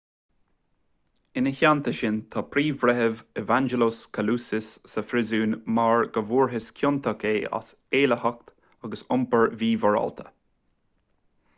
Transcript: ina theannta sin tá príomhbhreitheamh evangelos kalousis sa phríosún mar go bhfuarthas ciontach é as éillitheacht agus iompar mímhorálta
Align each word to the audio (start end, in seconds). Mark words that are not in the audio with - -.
ina 1.41 1.51
theannta 1.57 1.91
sin 1.97 2.15
tá 2.35 2.41
príomhbhreitheamh 2.55 3.19
evangelos 3.41 3.99
kalousis 4.17 4.69
sa 4.93 5.03
phríosún 5.11 5.53
mar 5.77 6.07
go 6.17 6.23
bhfuarthas 6.31 6.71
ciontach 6.81 7.27
é 7.33 7.35
as 7.59 7.71
éillitheacht 8.01 8.51
agus 8.89 9.05
iompar 9.19 9.47
mímhorálta 9.63 10.27